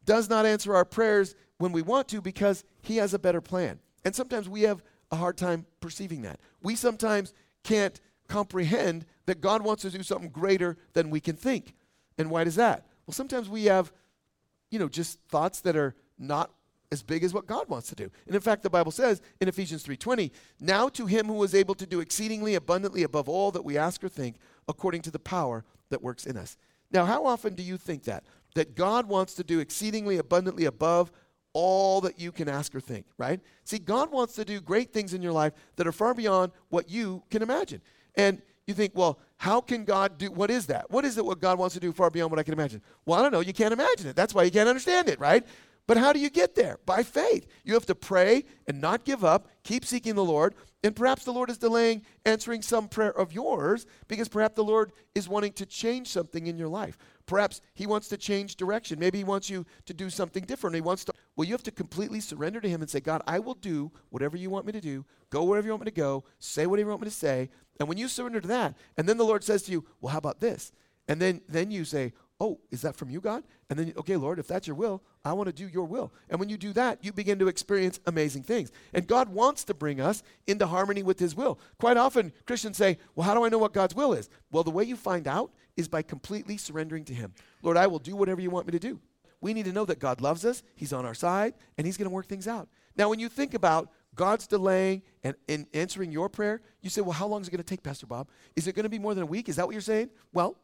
does 0.04 0.28
not 0.28 0.46
answer 0.46 0.74
our 0.74 0.84
prayers 0.84 1.36
when 1.58 1.70
we 1.70 1.82
want 1.82 2.08
to 2.08 2.20
because 2.20 2.64
he 2.82 2.96
has 2.96 3.14
a 3.14 3.18
better 3.18 3.40
plan. 3.40 3.78
And 4.04 4.14
sometimes 4.14 4.48
we 4.48 4.62
have 4.62 4.82
a 5.10 5.16
hard 5.16 5.36
time 5.36 5.66
perceiving 5.80 6.22
that. 6.22 6.40
We 6.62 6.76
sometimes 6.76 7.32
can't 7.64 8.00
comprehend 8.28 9.06
that 9.26 9.40
God 9.40 9.62
wants 9.62 9.82
to 9.82 9.90
do 9.90 10.02
something 10.02 10.30
greater 10.30 10.76
than 10.92 11.10
we 11.10 11.20
can 11.20 11.36
think. 11.36 11.74
And 12.18 12.30
why 12.30 12.44
does 12.44 12.56
that? 12.56 12.86
Well, 13.06 13.14
sometimes 13.14 13.48
we 13.48 13.64
have, 13.64 13.92
you 14.70 14.78
know, 14.78 14.88
just 14.88 15.18
thoughts 15.28 15.60
that 15.60 15.76
are 15.76 15.94
not 16.18 16.50
as 16.90 17.02
big 17.02 17.22
as 17.22 17.34
what 17.34 17.46
God 17.46 17.68
wants 17.68 17.88
to 17.88 17.94
do. 17.94 18.10
And 18.26 18.34
in 18.34 18.40
fact, 18.40 18.62
the 18.62 18.70
Bible 18.70 18.92
says 18.92 19.20
in 19.40 19.48
Ephesians 19.48 19.82
3:20, 19.82 20.32
"Now 20.58 20.88
to 20.90 21.06
him 21.06 21.26
who 21.26 21.42
is 21.42 21.54
able 21.54 21.74
to 21.74 21.86
do 21.86 22.00
exceedingly 22.00 22.54
abundantly 22.54 23.02
above 23.02 23.28
all 23.28 23.50
that 23.52 23.64
we 23.64 23.76
ask 23.76 24.02
or 24.02 24.08
think, 24.08 24.36
according 24.66 25.02
to 25.02 25.10
the 25.10 25.18
power 25.18 25.64
that 25.90 26.02
works 26.02 26.26
in 26.26 26.36
us." 26.36 26.56
Now, 26.90 27.04
how 27.04 27.26
often 27.26 27.54
do 27.54 27.62
you 27.62 27.76
think 27.76 28.04
that? 28.04 28.24
That 28.54 28.74
God 28.74 29.06
wants 29.06 29.34
to 29.34 29.44
do 29.44 29.60
exceedingly 29.60 30.16
abundantly 30.16 30.64
above 30.64 31.12
all 31.60 32.00
that 32.00 32.20
you 32.20 32.30
can 32.30 32.48
ask 32.48 32.72
or 32.72 32.80
think, 32.80 33.04
right? 33.18 33.40
See, 33.64 33.80
God 33.80 34.12
wants 34.12 34.36
to 34.36 34.44
do 34.44 34.60
great 34.60 34.92
things 34.92 35.12
in 35.12 35.22
your 35.22 35.32
life 35.32 35.52
that 35.74 35.88
are 35.88 35.92
far 35.92 36.14
beyond 36.14 36.52
what 36.68 36.88
you 36.88 37.24
can 37.30 37.42
imagine. 37.42 37.80
And 38.14 38.40
you 38.68 38.74
think, 38.74 38.92
well, 38.94 39.18
how 39.38 39.60
can 39.60 39.84
God 39.84 40.18
do 40.18 40.30
what 40.30 40.52
is 40.52 40.66
that? 40.66 40.88
What 40.88 41.04
is 41.04 41.18
it 41.18 41.24
what 41.24 41.40
God 41.40 41.58
wants 41.58 41.74
to 41.74 41.80
do 41.80 41.90
far 41.90 42.10
beyond 42.10 42.30
what 42.30 42.38
I 42.38 42.44
can 42.44 42.54
imagine? 42.54 42.80
Well, 43.04 43.18
I 43.18 43.22
don't 43.22 43.32
know, 43.32 43.40
you 43.40 43.52
can't 43.52 43.72
imagine 43.72 44.06
it. 44.06 44.14
That's 44.14 44.32
why 44.32 44.44
you 44.44 44.52
can't 44.52 44.68
understand 44.68 45.08
it, 45.08 45.18
right? 45.18 45.44
But 45.88 45.96
how 45.96 46.12
do 46.12 46.20
you 46.20 46.28
get 46.28 46.54
there? 46.54 46.78
By 46.84 47.02
faith. 47.02 47.46
You 47.64 47.72
have 47.72 47.86
to 47.86 47.94
pray 47.94 48.44
and 48.66 48.78
not 48.78 49.06
give 49.06 49.24
up, 49.24 49.48
keep 49.64 49.86
seeking 49.86 50.14
the 50.14 50.24
Lord, 50.24 50.54
and 50.84 50.94
perhaps 50.94 51.24
the 51.24 51.32
Lord 51.32 51.48
is 51.48 51.56
delaying 51.56 52.02
answering 52.26 52.60
some 52.60 52.88
prayer 52.88 53.18
of 53.18 53.32
yours 53.32 53.86
because 54.06 54.28
perhaps 54.28 54.54
the 54.54 54.62
Lord 54.62 54.92
is 55.14 55.30
wanting 55.30 55.54
to 55.54 55.64
change 55.64 56.08
something 56.08 56.46
in 56.46 56.58
your 56.58 56.68
life. 56.68 56.98
Perhaps 57.24 57.62
he 57.72 57.86
wants 57.86 58.08
to 58.08 58.18
change 58.18 58.56
direction. 58.56 58.98
Maybe 58.98 59.16
he 59.16 59.24
wants 59.24 59.48
you 59.48 59.64
to 59.86 59.94
do 59.94 60.10
something 60.10 60.44
different. 60.44 60.76
He 60.76 60.82
wants 60.82 61.06
to 61.06 61.14
Well, 61.36 61.48
you 61.48 61.54
have 61.54 61.62
to 61.62 61.70
completely 61.70 62.20
surrender 62.20 62.60
to 62.60 62.68
him 62.68 62.82
and 62.82 62.90
say, 62.90 63.00
"God, 63.00 63.22
I 63.26 63.38
will 63.38 63.54
do 63.54 63.90
whatever 64.10 64.36
you 64.36 64.50
want 64.50 64.66
me 64.66 64.72
to 64.72 64.80
do. 64.82 65.06
Go 65.30 65.42
wherever 65.44 65.66
you 65.66 65.72
want 65.72 65.84
me 65.84 65.90
to 65.90 66.00
go. 66.00 66.24
Say 66.38 66.66
whatever 66.66 66.88
you 66.88 66.90
want 66.90 67.02
me 67.02 67.08
to 67.08 67.14
say." 67.14 67.48
And 67.80 67.88
when 67.88 67.96
you 67.96 68.08
surrender 68.08 68.42
to 68.42 68.48
that, 68.48 68.76
and 68.98 69.08
then 69.08 69.16
the 69.16 69.24
Lord 69.24 69.42
says 69.42 69.62
to 69.62 69.72
you, 69.72 69.86
"Well, 70.00 70.12
how 70.12 70.18
about 70.18 70.40
this?" 70.40 70.70
And 71.08 71.20
then 71.22 71.40
then 71.48 71.70
you 71.70 71.86
say, 71.86 72.12
Oh, 72.40 72.60
is 72.70 72.82
that 72.82 72.94
from 72.94 73.10
you, 73.10 73.20
God? 73.20 73.42
And 73.68 73.78
then, 73.78 73.92
okay, 73.96 74.16
Lord, 74.16 74.38
if 74.38 74.46
that's 74.46 74.68
your 74.68 74.76
will, 74.76 75.02
I 75.24 75.32
want 75.32 75.48
to 75.48 75.52
do 75.52 75.66
your 75.66 75.84
will. 75.84 76.12
And 76.30 76.38
when 76.38 76.48
you 76.48 76.56
do 76.56 76.72
that, 76.74 77.04
you 77.04 77.12
begin 77.12 77.40
to 77.40 77.48
experience 77.48 77.98
amazing 78.06 78.44
things. 78.44 78.70
And 78.94 79.08
God 79.08 79.28
wants 79.28 79.64
to 79.64 79.74
bring 79.74 80.00
us 80.00 80.22
into 80.46 80.66
harmony 80.66 81.02
with 81.02 81.18
His 81.18 81.34
will. 81.34 81.58
Quite 81.80 81.96
often, 81.96 82.32
Christians 82.46 82.76
say, 82.76 82.98
Well, 83.16 83.26
how 83.26 83.34
do 83.34 83.44
I 83.44 83.48
know 83.48 83.58
what 83.58 83.72
God's 83.72 83.94
will 83.94 84.12
is? 84.12 84.28
Well, 84.52 84.62
the 84.62 84.70
way 84.70 84.84
you 84.84 84.94
find 84.94 85.26
out 85.26 85.50
is 85.76 85.88
by 85.88 86.02
completely 86.02 86.56
surrendering 86.56 87.04
to 87.06 87.14
Him. 87.14 87.34
Lord, 87.62 87.76
I 87.76 87.88
will 87.88 87.98
do 87.98 88.14
whatever 88.14 88.40
you 88.40 88.50
want 88.50 88.66
me 88.66 88.72
to 88.72 88.78
do. 88.78 89.00
We 89.40 89.52
need 89.52 89.64
to 89.64 89.72
know 89.72 89.84
that 89.86 89.98
God 89.98 90.20
loves 90.20 90.44
us, 90.44 90.62
He's 90.76 90.92
on 90.92 91.04
our 91.04 91.14
side, 91.14 91.54
and 91.76 91.86
He's 91.86 91.96
going 91.96 92.08
to 92.08 92.14
work 92.14 92.28
things 92.28 92.46
out. 92.46 92.68
Now, 92.96 93.08
when 93.08 93.18
you 93.18 93.28
think 93.28 93.54
about 93.54 93.90
God's 94.14 94.46
delaying 94.46 95.02
and, 95.24 95.34
and 95.48 95.66
answering 95.74 96.12
your 96.12 96.28
prayer, 96.28 96.60
you 96.82 96.90
say, 96.90 97.00
Well, 97.00 97.12
how 97.12 97.26
long 97.26 97.40
is 97.40 97.48
it 97.48 97.50
going 97.50 97.64
to 97.64 97.64
take, 97.64 97.82
Pastor 97.82 98.06
Bob? 98.06 98.28
Is 98.54 98.68
it 98.68 98.76
going 98.76 98.84
to 98.84 98.88
be 98.88 99.00
more 99.00 99.14
than 99.14 99.24
a 99.24 99.26
week? 99.26 99.48
Is 99.48 99.56
that 99.56 99.66
what 99.66 99.72
you're 99.72 99.80
saying? 99.80 100.10
Well, 100.32 100.56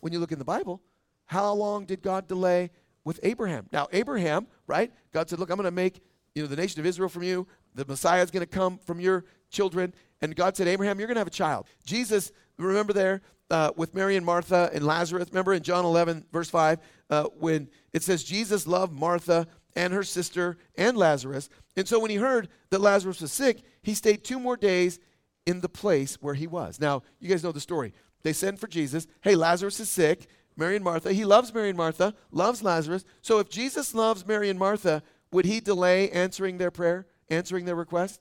when 0.00 0.12
you 0.12 0.18
look 0.18 0.32
in 0.32 0.38
the 0.38 0.44
Bible, 0.44 0.82
how 1.26 1.52
long 1.52 1.84
did 1.84 2.02
God 2.02 2.26
delay 2.26 2.70
with 3.04 3.20
Abraham? 3.22 3.66
Now, 3.72 3.88
Abraham, 3.92 4.46
right? 4.66 4.92
God 5.12 5.28
said, 5.28 5.38
Look, 5.38 5.50
I'm 5.50 5.56
going 5.56 5.64
to 5.64 5.70
make 5.70 6.00
you 6.34 6.42
know, 6.42 6.48
the 6.48 6.56
nation 6.56 6.80
of 6.80 6.86
Israel 6.86 7.08
from 7.08 7.22
you. 7.22 7.46
The 7.74 7.84
Messiah 7.84 8.22
is 8.22 8.30
going 8.30 8.42
to 8.42 8.46
come 8.46 8.78
from 8.78 9.00
your 9.00 9.24
children. 9.50 9.94
And 10.20 10.34
God 10.34 10.56
said, 10.56 10.68
Abraham, 10.68 10.98
you're 10.98 11.06
going 11.08 11.16
to 11.16 11.20
have 11.20 11.26
a 11.26 11.30
child. 11.30 11.66
Jesus, 11.84 12.32
remember 12.58 12.92
there 12.92 13.22
uh, 13.50 13.72
with 13.76 13.94
Mary 13.94 14.16
and 14.16 14.24
Martha 14.24 14.70
and 14.72 14.84
Lazarus? 14.84 15.28
Remember 15.30 15.54
in 15.54 15.62
John 15.62 15.84
11, 15.84 16.24
verse 16.32 16.50
5, 16.50 16.78
uh, 17.10 17.24
when 17.38 17.68
it 17.92 18.02
says 18.02 18.24
Jesus 18.24 18.66
loved 18.66 18.92
Martha 18.92 19.46
and 19.76 19.92
her 19.92 20.02
sister 20.02 20.56
and 20.76 20.96
Lazarus. 20.96 21.48
And 21.76 21.86
so 21.86 21.98
when 21.98 22.10
he 22.10 22.16
heard 22.16 22.48
that 22.70 22.80
Lazarus 22.80 23.20
was 23.20 23.32
sick, 23.32 23.62
he 23.82 23.94
stayed 23.94 24.24
two 24.24 24.38
more 24.38 24.56
days 24.56 24.98
in 25.46 25.60
the 25.60 25.68
place 25.68 26.16
where 26.20 26.34
he 26.34 26.46
was. 26.46 26.80
Now, 26.80 27.02
you 27.20 27.28
guys 27.28 27.42
know 27.42 27.52
the 27.52 27.60
story. 27.60 27.92
They 28.22 28.32
send 28.32 28.58
for 28.58 28.66
Jesus. 28.66 29.06
Hey, 29.20 29.34
Lazarus 29.34 29.80
is 29.80 29.90
sick. 29.90 30.26
Mary 30.56 30.76
and 30.76 30.84
Martha. 30.84 31.12
He 31.12 31.24
loves 31.24 31.52
Mary 31.52 31.68
and 31.68 31.78
Martha, 31.78 32.14
loves 32.30 32.62
Lazarus. 32.62 33.04
So 33.22 33.38
if 33.38 33.48
Jesus 33.48 33.94
loves 33.94 34.26
Mary 34.26 34.48
and 34.48 34.58
Martha, 34.58 35.02
would 35.32 35.44
he 35.44 35.60
delay 35.60 36.10
answering 36.10 36.58
their 36.58 36.70
prayer, 36.70 37.06
answering 37.28 37.64
their 37.64 37.74
request? 37.74 38.20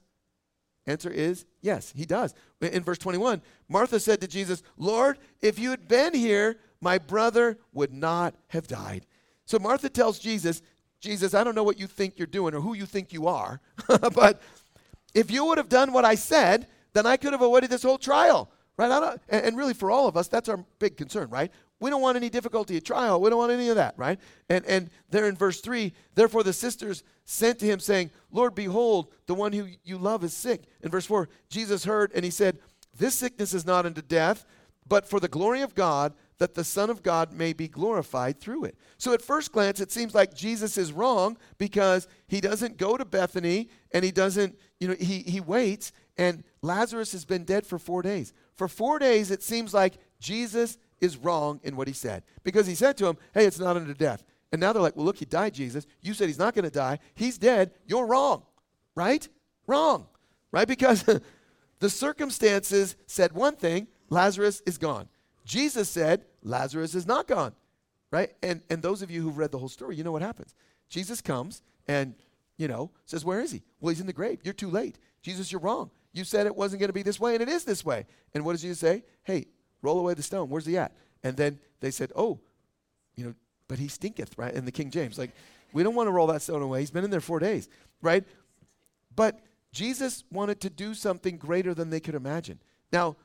Answer 0.86 1.10
is 1.10 1.46
yes, 1.62 1.94
he 1.96 2.06
does. 2.06 2.34
In 2.62 2.84
verse 2.84 2.98
21, 2.98 3.42
Martha 3.70 4.00
said 4.00 4.20
to 4.22 4.28
Jesus, 4.28 4.64
Lord, 4.78 5.18
if 5.42 5.58
you 5.58 5.70
had 5.70 5.88
been 5.88 6.14
here, 6.14 6.58
my 6.82 6.98
brother 6.98 7.58
would 7.72 7.94
not 7.94 8.36
have 8.50 8.68
died. 8.68 9.06
So 9.46 9.60
Martha 9.60 9.90
tells 9.90 10.20
Jesus, 10.20 10.62
Jesus, 11.00 11.34
I 11.34 11.44
don't 11.44 11.56
know 11.56 11.64
what 11.64 11.80
you 11.80 11.88
think 11.88 12.18
you're 12.18 12.28
doing 12.28 12.54
or 12.54 12.62
who 12.62 12.74
you 12.74 12.86
think 12.86 13.14
you 13.14 13.28
are, 13.28 13.62
but 14.14 14.42
if 15.14 15.32
you 15.32 15.46
would 15.46 15.58
have 15.58 15.70
done 15.70 15.94
what 15.94 16.06
I 16.06 16.16
said, 16.16 16.68
then 16.94 17.06
I 17.06 17.18
could 17.18 17.34
have 17.34 17.42
avoided 17.42 17.70
this 17.70 17.84
whole 17.84 17.98
trial. 17.98 18.52
Right? 18.76 19.20
and 19.30 19.56
really, 19.56 19.76
for 19.76 19.92
all 19.92 20.08
of 20.08 20.18
us, 20.18 20.28
that's 20.28 20.50
our 20.50 20.58
big 20.80 20.98
concern, 20.98 21.30
right? 21.30 21.52
We 21.84 21.90
don't 21.90 22.02
want 22.02 22.16
any 22.16 22.30
difficulty 22.30 22.78
at 22.78 22.86
trial. 22.86 23.20
We 23.20 23.30
don't 23.30 23.40
want 23.40 23.52
any 23.52 23.68
of 23.68 23.76
that, 23.76 23.94
right? 23.98 24.18
And 24.48 24.66
and 24.66 24.90
there 25.10 25.28
in 25.28 25.36
verse 25.36 25.60
3, 25.60 25.94
therefore 26.16 26.42
the 26.42 26.54
sisters 26.54 27.04
sent 27.26 27.60
to 27.60 27.66
him 27.66 27.82
saying, 27.82 28.12
"Lord, 28.32 28.56
behold, 28.56 29.12
the 29.26 29.36
one 29.36 29.52
who 29.52 29.68
you 29.84 29.98
love 29.98 30.24
is 30.24 30.34
sick." 30.34 30.64
In 30.82 30.90
verse 30.90 31.06
4, 31.06 31.28
Jesus 31.50 31.84
heard 31.84 32.14
and 32.16 32.24
he 32.24 32.32
said, 32.32 32.60
"This 32.98 33.16
sickness 33.16 33.54
is 33.54 33.66
not 33.66 33.86
unto 33.86 34.02
death, 34.02 34.46
but 34.88 35.10
for 35.10 35.20
the 35.20 35.28
glory 35.28 35.62
of 35.62 35.76
God, 35.76 36.14
that 36.38 36.54
the 36.54 36.64
Son 36.64 36.90
of 36.90 37.04
God 37.04 37.34
may 37.34 37.52
be 37.52 37.68
glorified 37.68 38.40
through 38.40 38.64
it." 38.64 38.78
So 38.98 39.12
at 39.12 39.22
first 39.22 39.52
glance 39.52 39.82
it 39.82 39.92
seems 39.92 40.16
like 40.16 40.34
Jesus 40.34 40.78
is 40.78 40.94
wrong 40.94 41.38
because 41.58 42.08
he 42.28 42.40
doesn't 42.40 42.78
go 42.78 42.96
to 42.96 43.04
Bethany 43.04 43.70
and 43.92 44.06
he 44.06 44.12
doesn't, 44.12 44.58
you 44.80 44.88
know, 44.88 44.96
he 44.98 45.20
he 45.24 45.42
waits 45.42 45.92
and 46.16 46.46
Lazarus 46.62 47.12
has 47.12 47.26
been 47.26 47.44
dead 47.44 47.68
for 47.68 47.78
4 47.78 48.02
days. 48.02 48.32
For 48.56 48.70
4 48.70 49.00
days 49.00 49.32
it 49.32 49.44
seems 49.44 49.74
like 49.74 49.98
Jesus 50.22 50.78
is 51.04 51.18
wrong 51.18 51.60
in 51.64 51.76
what 51.76 51.88
he 51.88 51.94
said. 51.94 52.24
Because 52.44 52.66
he 52.66 52.76
said 52.76 52.98
to 52.98 53.08
him, 53.08 53.18
Hey, 53.34 53.46
it's 53.46 53.60
not 53.60 53.76
unto 53.76 53.94
death. 53.94 54.24
And 54.52 54.62
now 54.62 54.72
they're 54.72 54.82
like, 54.82 54.96
Well, 54.96 55.06
look, 55.06 55.18
he 55.18 55.26
died, 55.26 55.54
Jesus. 55.54 55.86
You 56.02 56.14
said 56.14 56.28
he's 56.28 56.40
not 56.40 56.56
going 56.56 56.64
to 56.64 56.72
die. 56.72 57.00
He's 57.14 57.38
dead. 57.38 57.72
You're 57.86 58.06
wrong. 58.06 58.44
Right? 58.96 59.28
Wrong. 59.68 60.08
Right? 60.52 60.68
Because 60.68 61.04
the 61.80 61.90
circumstances 61.90 62.96
said 63.06 63.34
one 63.34 63.56
thing 63.56 63.88
Lazarus 64.10 64.62
is 64.66 64.78
gone. 64.78 65.10
Jesus 65.46 65.90
said, 65.90 66.26
Lazarus 66.42 66.96
is 66.96 67.06
not 67.06 67.28
gone. 67.28 67.54
Right? 68.10 68.34
And, 68.42 68.62
and 68.70 68.82
those 68.82 69.02
of 69.02 69.12
you 69.12 69.22
who've 69.22 69.38
read 69.38 69.52
the 69.52 69.58
whole 69.58 69.70
story, 69.70 69.98
you 69.98 70.04
know 70.04 70.12
what 70.12 70.22
happens. 70.22 70.56
Jesus 70.88 71.20
comes 71.20 71.62
and, 71.88 72.16
you 72.58 72.70
know, 72.70 72.92
says, 73.06 73.26
Where 73.26 73.42
is 73.42 73.52
he? 73.52 73.64
Well, 73.82 73.90
he's 73.90 74.00
in 74.00 74.08
the 74.08 74.14
grave. 74.14 74.40
You're 74.44 74.54
too 74.54 74.70
late. 74.70 75.00
Jesus, 75.22 75.52
you're 75.52 75.62
wrong. 75.62 75.92
You 76.14 76.24
said 76.24 76.46
it 76.46 76.56
wasn't 76.56 76.80
going 76.80 76.90
to 76.90 76.94
be 76.94 77.02
this 77.02 77.20
way, 77.20 77.34
and 77.34 77.42
it 77.42 77.50
is 77.50 77.64
this 77.66 77.84
way. 77.84 78.06
And 78.34 78.46
what 78.46 78.54
does 78.54 78.62
Jesus 78.62 78.80
say? 78.80 79.04
Hey, 79.24 79.48
roll 79.84 80.00
away 80.00 80.16
the 80.16 80.24
stone. 80.24 80.50
Where's 80.50 80.66
he 80.66 80.78
at? 80.78 80.94
And 81.24 81.38
then 81.38 81.60
they 81.80 81.92
said, 81.92 82.12
oh, 82.16 82.40
you 83.16 83.26
know, 83.26 83.36
but 83.68 83.78
he 83.78 83.88
stinketh, 83.88 84.36
right? 84.38 84.54
In 84.54 84.66
the 84.66 84.72
King 84.72 84.90
James. 84.90 85.20
Like, 85.20 85.32
we 85.72 85.84
don't 85.84 85.94
want 85.94 86.08
to 86.08 86.12
roll 86.12 86.28
that 86.28 86.42
stone 86.42 86.64
away. 86.64 86.80
He's 86.80 86.92
been 86.92 87.04
in 87.04 87.12
there 87.12 87.22
four 87.22 87.40
days, 87.40 87.70
right? 88.02 88.24
But 89.16 89.40
Jesus 89.72 90.24
wanted 90.32 90.60
to 90.62 90.70
do 90.70 90.94
something 90.94 91.38
greater 91.38 91.74
than 91.74 91.90
they 91.90 92.00
could 92.00 92.16
imagine. 92.16 92.60
Now, 92.92 93.16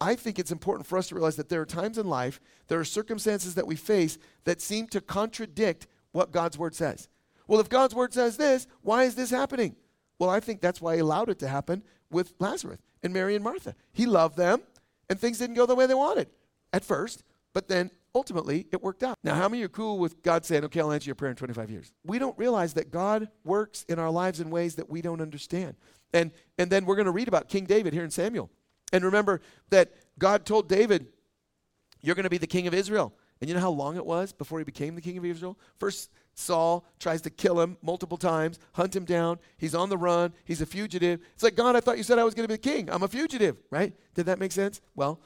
I 0.00 0.14
think 0.16 0.38
it's 0.38 0.50
important 0.50 0.86
for 0.86 0.98
us 0.98 1.08
to 1.08 1.14
realize 1.14 1.36
that 1.36 1.48
there 1.48 1.60
are 1.60 1.66
times 1.66 1.96
in 1.96 2.08
life, 2.08 2.40
there 2.68 2.80
are 2.80 2.84
circumstances 2.84 3.54
that 3.54 3.66
we 3.66 3.76
face 3.76 4.18
that 4.44 4.60
seem 4.60 4.88
to 4.88 5.00
contradict 5.00 5.86
what 6.10 6.32
God's 6.32 6.58
word 6.58 6.74
says. 6.74 7.08
Well, 7.46 7.60
if 7.60 7.68
God's 7.68 7.94
word 7.94 8.12
says 8.12 8.36
this, 8.36 8.66
why 8.82 9.04
is 9.04 9.14
this 9.14 9.30
happening? 9.30 9.76
Well, 10.18 10.30
I 10.30 10.40
think 10.40 10.60
that's 10.60 10.80
why 10.80 10.94
he 10.94 11.00
allowed 11.00 11.28
it 11.28 11.38
to 11.40 11.48
happen 11.48 11.82
with 12.10 12.34
Lazarus 12.38 12.80
and 13.02 13.12
Mary 13.12 13.34
and 13.34 13.44
Martha. 13.44 13.74
He 13.92 14.06
loved 14.06 14.36
them 14.36 14.62
and 15.08 15.18
things 15.18 15.38
didn't 15.38 15.56
go 15.56 15.66
the 15.66 15.74
way 15.74 15.86
they 15.86 15.94
wanted 15.94 16.28
at 16.72 16.84
first, 16.84 17.24
but 17.52 17.68
then 17.68 17.90
ultimately 18.14 18.66
it 18.72 18.82
worked 18.82 19.02
out. 19.02 19.18
Now, 19.22 19.34
how 19.34 19.48
many 19.48 19.62
are 19.62 19.68
cool 19.68 19.98
with 19.98 20.22
God 20.22 20.44
saying, 20.44 20.64
okay, 20.64 20.80
I'll 20.80 20.92
answer 20.92 21.06
your 21.06 21.14
prayer 21.14 21.30
in 21.30 21.36
25 21.36 21.70
years? 21.70 21.92
We 22.04 22.18
don't 22.18 22.36
realize 22.38 22.74
that 22.74 22.90
God 22.90 23.28
works 23.44 23.84
in 23.88 23.98
our 23.98 24.10
lives 24.10 24.40
in 24.40 24.50
ways 24.50 24.76
that 24.76 24.88
we 24.88 25.02
don't 25.02 25.20
understand. 25.20 25.76
And, 26.12 26.30
and 26.58 26.70
then 26.70 26.84
we're 26.84 26.96
going 26.96 27.06
to 27.06 27.12
read 27.12 27.28
about 27.28 27.48
King 27.48 27.64
David 27.64 27.92
here 27.92 28.04
in 28.04 28.10
Samuel. 28.10 28.50
And 28.92 29.04
remember 29.04 29.40
that 29.70 29.92
God 30.18 30.44
told 30.44 30.68
David, 30.68 31.06
You're 32.02 32.14
going 32.14 32.24
to 32.24 32.30
be 32.30 32.38
the 32.38 32.46
king 32.46 32.66
of 32.66 32.74
Israel. 32.74 33.14
And 33.42 33.48
you 33.48 33.56
know 33.56 33.60
how 33.60 33.70
long 33.70 33.96
it 33.96 34.06
was 34.06 34.32
before 34.32 34.60
he 34.60 34.64
became 34.64 34.94
the 34.94 35.00
king 35.00 35.18
of 35.18 35.24
Israel? 35.24 35.58
First, 35.76 36.12
Saul 36.32 36.84
tries 37.00 37.22
to 37.22 37.30
kill 37.30 37.60
him 37.60 37.76
multiple 37.82 38.16
times, 38.16 38.60
hunt 38.74 38.94
him 38.94 39.04
down. 39.04 39.40
He's 39.58 39.74
on 39.74 39.88
the 39.88 39.98
run. 39.98 40.32
He's 40.44 40.60
a 40.60 40.66
fugitive. 40.66 41.20
It's 41.34 41.42
like, 41.42 41.56
God, 41.56 41.74
I 41.74 41.80
thought 41.80 41.96
you 41.96 42.04
said 42.04 42.20
I 42.20 42.24
was 42.24 42.34
going 42.34 42.44
to 42.44 42.48
be 42.48 42.54
the 42.54 42.58
king. 42.58 42.88
I'm 42.88 43.02
a 43.02 43.08
fugitive, 43.08 43.56
right? 43.68 43.94
Did 44.14 44.26
that 44.26 44.38
make 44.38 44.52
sense? 44.52 44.80
Well, 44.94 45.20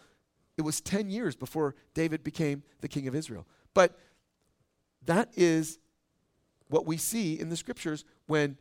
it 0.56 0.62
was 0.62 0.80
10 0.80 1.10
years 1.10 1.36
before 1.36 1.74
David 1.92 2.24
became 2.24 2.62
the 2.80 2.88
king 2.88 3.06
of 3.06 3.14
Israel. 3.14 3.46
But 3.74 3.98
that 5.04 5.28
is 5.36 5.78
what 6.68 6.86
we 6.86 6.96
see 6.96 7.38
in 7.38 7.50
the 7.50 7.56
scriptures 7.56 8.06
when 8.28 8.56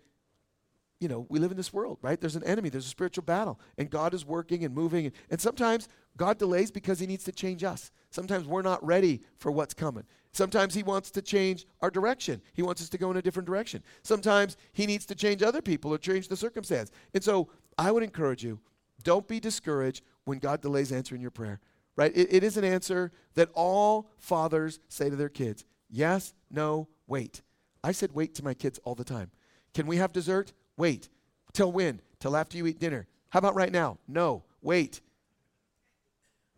you 0.99 1.07
know, 1.09 1.25
we 1.29 1.39
live 1.39 1.51
in 1.51 1.57
this 1.57 1.73
world, 1.73 1.97
right? 2.01 2.19
There's 2.19 2.35
an 2.35 2.43
enemy, 2.43 2.69
there's 2.69 2.85
a 2.85 2.89
spiritual 2.89 3.23
battle, 3.23 3.59
and 3.77 3.89
God 3.89 4.13
is 4.13 4.25
working 4.25 4.63
and 4.63 4.73
moving. 4.73 5.05
And, 5.05 5.15
and 5.29 5.41
sometimes 5.41 5.89
God 6.15 6.37
delays 6.37 6.71
because 6.71 6.99
He 6.99 7.07
needs 7.07 7.25
to 7.25 7.31
change 7.31 7.63
us. 7.63 7.91
Sometimes 8.11 8.47
we're 8.47 8.61
not 8.61 8.85
ready 8.85 9.21
for 9.37 9.51
what's 9.51 9.73
coming. 9.73 10.05
Sometimes 10.31 10.73
He 10.73 10.83
wants 10.83 11.11
to 11.11 11.21
change 11.21 11.65
our 11.81 11.91
direction. 11.91 12.41
He 12.53 12.61
wants 12.61 12.81
us 12.81 12.89
to 12.89 12.97
go 12.97 13.11
in 13.11 13.17
a 13.17 13.21
different 13.21 13.47
direction. 13.47 13.83
Sometimes 14.03 14.55
He 14.71 14.85
needs 14.85 15.05
to 15.07 15.15
change 15.15 15.43
other 15.43 15.61
people 15.61 15.93
or 15.93 15.97
change 15.97 16.29
the 16.29 16.37
circumstance. 16.37 16.91
And 17.13 17.23
so 17.23 17.49
I 17.77 17.91
would 17.91 18.03
encourage 18.03 18.43
you 18.43 18.59
don't 19.03 19.27
be 19.27 19.39
discouraged 19.39 20.03
when 20.23 20.39
God 20.39 20.61
delays 20.61 20.91
answering 20.91 21.21
your 21.21 21.31
prayer, 21.31 21.59
right? 21.95 22.15
it, 22.15 22.33
it 22.33 22.43
is 22.43 22.57
an 22.57 22.63
answer 22.63 23.11
that 23.35 23.49
all 23.53 24.09
fathers 24.17 24.79
say 24.87 25.09
to 25.09 25.15
their 25.15 25.29
kids 25.29 25.65
yes, 25.89 26.33
no, 26.49 26.87
wait. 27.05 27.41
I 27.83 27.91
said 27.91 28.13
wait 28.13 28.33
to 28.35 28.43
my 28.43 28.53
kids 28.53 28.79
all 28.83 28.95
the 28.95 29.03
time. 29.03 29.31
Can 29.73 29.87
we 29.87 29.97
have 29.97 30.13
dessert? 30.13 30.53
Wait. 30.77 31.09
Till 31.53 31.71
when? 31.71 32.01
Till 32.19 32.35
after 32.35 32.57
you 32.57 32.67
eat 32.67 32.79
dinner. 32.79 33.07
How 33.29 33.39
about 33.39 33.55
right 33.55 33.71
now? 33.71 33.97
No. 34.07 34.43
Wait. 34.61 35.01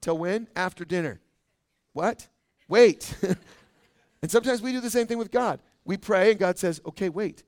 Till 0.01 0.17
when? 0.17 0.47
After 0.55 0.85
dinner. 0.85 1.19
What? 1.93 2.27
Wait. 2.67 3.15
and 4.21 4.31
sometimes 4.31 4.61
we 4.61 4.71
do 4.71 4.81
the 4.81 4.89
same 4.89 5.07
thing 5.07 5.17
with 5.17 5.31
God. 5.31 5.59
We 5.85 5.97
pray 5.97 6.31
and 6.31 6.39
God 6.39 6.57
says, 6.57 6.81
okay, 6.85 7.09
wait. 7.09 7.43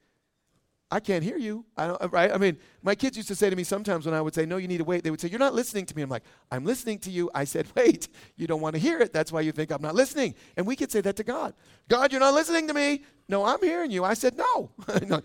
I 0.91 0.99
can't 0.99 1.23
hear 1.23 1.37
you. 1.37 1.65
I 1.77 1.87
don't, 1.87 2.01
uh, 2.01 2.09
right? 2.09 2.31
I 2.31 2.37
mean, 2.37 2.57
my 2.81 2.95
kids 2.95 3.15
used 3.15 3.27
to 3.27 3.35
say 3.35 3.49
to 3.49 3.55
me 3.55 3.63
sometimes 3.63 4.07
when 4.07 4.15
I 4.15 4.21
would 4.21 4.33
say, 4.33 4.47
no, 4.47 4.57
you 4.57 4.67
need 4.67 4.79
to 4.79 4.83
wait, 4.83 5.03
they 5.03 5.11
would 5.11 5.21
say, 5.21 5.27
you're 5.27 5.37
not 5.37 5.53
listening 5.53 5.85
to 5.85 5.95
me. 5.95 6.01
I'm 6.01 6.09
like, 6.09 6.23
I'm 6.51 6.65
listening 6.65 6.97
to 6.99 7.11
you. 7.11 7.29
I 7.35 7.43
said, 7.43 7.67
wait, 7.75 8.07
you 8.37 8.47
don't 8.47 8.61
want 8.61 8.73
to 8.73 8.81
hear 8.81 8.99
it. 8.99 9.13
That's 9.13 9.31
why 9.31 9.41
you 9.41 9.51
think 9.51 9.71
I'm 9.71 9.83
not 9.83 9.93
listening. 9.93 10.33
And 10.57 10.65
we 10.65 10.75
could 10.75 10.91
say 10.91 11.01
that 11.01 11.15
to 11.17 11.23
God. 11.23 11.53
God, 11.89 12.11
you're 12.11 12.19
not 12.19 12.33
listening 12.33 12.67
to 12.69 12.73
me. 12.73 13.03
No, 13.27 13.45
I'm 13.45 13.61
hearing 13.61 13.91
you. 13.91 14.03
I 14.03 14.15
said, 14.15 14.35
no. 14.35 14.71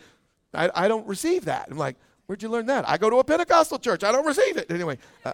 I, 0.54 0.70
I 0.74 0.88
don't 0.88 1.06
receive 1.06 1.46
that. 1.46 1.68
I'm 1.70 1.78
like, 1.78 1.96
where'd 2.26 2.42
you 2.42 2.48
learn 2.48 2.66
that? 2.66 2.88
I 2.88 2.96
go 2.98 3.10
to 3.10 3.18
a 3.18 3.24
Pentecostal 3.24 3.78
church. 3.78 4.04
I 4.04 4.12
don't 4.12 4.26
receive 4.26 4.56
it. 4.56 4.70
Anyway, 4.70 4.98
uh, 5.24 5.32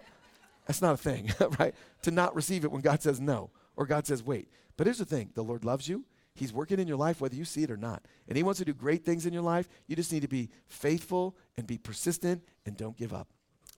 that's 0.66 0.82
not 0.82 0.94
a 0.94 0.96
thing, 0.96 1.32
right? 1.58 1.74
To 2.02 2.10
not 2.10 2.34
receive 2.34 2.64
it 2.64 2.70
when 2.70 2.80
God 2.80 3.02
says 3.02 3.20
no 3.20 3.50
or 3.76 3.86
God 3.86 4.06
says 4.06 4.22
wait. 4.22 4.48
But 4.76 4.86
here's 4.86 4.98
the 4.98 5.04
thing 5.04 5.30
the 5.34 5.42
Lord 5.42 5.64
loves 5.64 5.88
you. 5.88 6.04
He's 6.34 6.52
working 6.52 6.78
in 6.78 6.88
your 6.88 6.96
life 6.96 7.20
whether 7.20 7.34
you 7.34 7.44
see 7.44 7.62
it 7.62 7.70
or 7.70 7.76
not. 7.76 8.04
And 8.28 8.36
He 8.36 8.42
wants 8.42 8.58
to 8.58 8.64
do 8.64 8.72
great 8.72 9.04
things 9.04 9.26
in 9.26 9.32
your 9.32 9.42
life. 9.42 9.68
You 9.86 9.96
just 9.96 10.12
need 10.12 10.22
to 10.22 10.28
be 10.28 10.48
faithful 10.66 11.36
and 11.56 11.66
be 11.66 11.76
persistent 11.76 12.42
and 12.64 12.76
don't 12.76 12.96
give 12.96 13.12
up. 13.12 13.28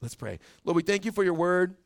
Let's 0.00 0.14
pray. 0.14 0.38
Lord, 0.64 0.76
we 0.76 0.82
thank 0.82 1.04
you 1.04 1.12
for 1.12 1.24
your 1.24 1.34
word. 1.34 1.76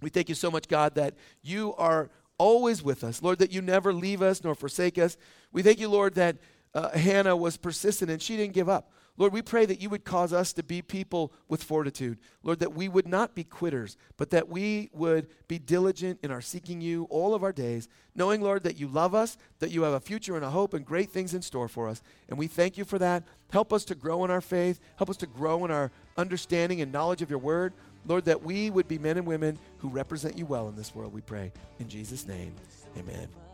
We 0.00 0.10
thank 0.10 0.28
you 0.28 0.34
so 0.34 0.50
much, 0.50 0.68
God, 0.68 0.94
that 0.96 1.14
you 1.42 1.74
are 1.76 2.10
always 2.38 2.82
with 2.82 3.04
us. 3.04 3.22
Lord, 3.22 3.38
that 3.38 3.52
you 3.52 3.62
never 3.62 3.92
leave 3.92 4.22
us 4.22 4.44
nor 4.44 4.54
forsake 4.54 4.98
us. 4.98 5.16
We 5.52 5.62
thank 5.62 5.80
you, 5.80 5.88
Lord, 5.88 6.14
that 6.16 6.36
uh, 6.76 6.90
Hannah 6.90 7.34
was 7.34 7.56
persistent 7.56 8.10
and 8.10 8.20
she 8.20 8.36
didn't 8.36 8.52
give 8.52 8.68
up. 8.68 8.90
Lord, 9.16 9.32
we 9.32 9.40
pray 9.40 9.64
that 9.64 9.80
you 9.80 9.88
would 9.88 10.04
cause 10.04 10.34
us 10.34 10.52
to 10.52 10.62
be 10.62 10.82
people 10.82 11.32
with 11.48 11.62
fortitude. 11.62 12.18
Lord, 12.42 12.58
that 12.58 12.74
we 12.74 12.86
would 12.86 13.08
not 13.08 13.34
be 13.34 13.44
quitters, 13.44 13.96
but 14.18 14.28
that 14.28 14.50
we 14.50 14.90
would 14.92 15.28
be 15.48 15.58
diligent 15.58 16.18
in 16.22 16.30
our 16.30 16.42
seeking 16.42 16.82
you 16.82 17.04
all 17.08 17.34
of 17.34 17.42
our 17.42 17.52
days, 17.52 17.88
knowing, 18.14 18.42
Lord, 18.42 18.62
that 18.64 18.78
you 18.78 18.88
love 18.88 19.14
us, 19.14 19.38
that 19.58 19.70
you 19.70 19.84
have 19.84 19.94
a 19.94 20.00
future 20.00 20.36
and 20.36 20.44
a 20.44 20.50
hope 20.50 20.74
and 20.74 20.84
great 20.84 21.10
things 21.10 21.32
in 21.32 21.40
store 21.40 21.66
for 21.66 21.88
us. 21.88 22.02
And 22.28 22.38
we 22.38 22.46
thank 22.46 22.76
you 22.76 22.84
for 22.84 22.98
that. 22.98 23.22
Help 23.50 23.72
us 23.72 23.86
to 23.86 23.94
grow 23.94 24.22
in 24.26 24.30
our 24.30 24.42
faith. 24.42 24.78
Help 24.96 25.08
us 25.08 25.16
to 25.18 25.26
grow 25.26 25.64
in 25.64 25.70
our 25.70 25.90
understanding 26.18 26.82
and 26.82 26.92
knowledge 26.92 27.22
of 27.22 27.30
your 27.30 27.38
word. 27.38 27.72
Lord, 28.06 28.26
that 28.26 28.42
we 28.42 28.68
would 28.68 28.86
be 28.86 28.98
men 28.98 29.16
and 29.16 29.26
women 29.26 29.58
who 29.78 29.88
represent 29.88 30.36
you 30.36 30.44
well 30.44 30.68
in 30.68 30.76
this 30.76 30.94
world, 30.94 31.14
we 31.14 31.22
pray. 31.22 31.52
In 31.78 31.88
Jesus' 31.88 32.28
name, 32.28 32.54
amen. 32.98 33.45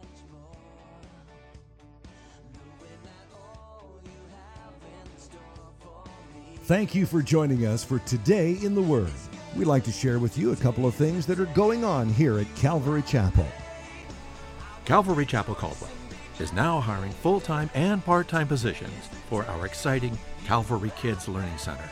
Thank 6.67 6.95
you 6.95 7.07
for 7.07 7.23
joining 7.23 7.67
us 7.67 7.83
for 7.83 7.99
Today 8.01 8.57
in 8.63 8.77
the 8.77 8.83
Word. 8.83 9.11
We'd 9.57 9.65
like 9.65 9.83
to 9.83 9.91
share 9.91 10.21
with 10.21 10.39
you 10.39 10.53
a 10.53 10.57
couple 10.57 10.87
of 10.87 10.95
things 10.95 11.27
that 11.27 11.41
are 11.41 11.47
going 11.47 11.85
on 11.85 12.09
here 12.09 12.39
at 12.39 12.55
Calvary 12.55 13.03
Chapel. 13.03 13.49
Calvary 14.85 15.27
Chapel 15.27 15.57
Caldwell 15.57 15.91
is 16.39 16.53
now 16.53 16.79
hiring 16.79 17.11
full 17.11 17.41
time 17.41 17.69
and 17.75 18.05
part 18.05 18.29
time 18.29 18.47
positions 18.47 19.09
for 19.29 19.45
our 19.47 19.67
exciting 19.67 20.17
Calvary 20.47 20.93
Kids 20.97 21.27
Learning 21.27 21.59
Center. 21.59 21.91